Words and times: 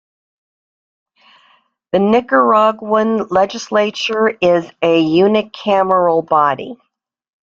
The 1.91 1.99
Nicaraguan 1.99 3.27
legislature 3.27 4.29
is 4.29 4.67
a 4.81 5.05
unicameral 5.05 6.27
body. 6.27 6.75